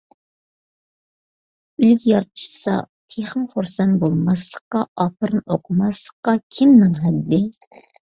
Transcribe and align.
ئۈلگە 1.83 2.07
يارىتىشسا 2.13 2.75
تېخىمۇ 3.15 3.53
خۇرسەن 3.53 3.95
بولماسلىققا، 4.07 4.85
ئاپىرىن 5.07 5.47
ئوقۇماسلىققا 5.47 6.39
كىمنىڭ 6.59 7.03
ھەددى!؟ 7.09 7.47